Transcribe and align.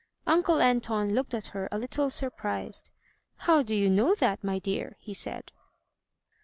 Uncle 0.25 0.59
Anton 0.63 1.13
looked 1.13 1.31
at 1.35 1.45
her 1.49 1.69
a 1.71 1.77
little 1.77 2.09
surprised. 2.09 2.89
"How 3.35 3.61
do 3.61 3.75
you 3.75 3.87
know 3.87 4.15
that, 4.15 4.43
my 4.43 4.57
dear?" 4.57 4.95
he 4.99 5.13
said. 5.13 5.51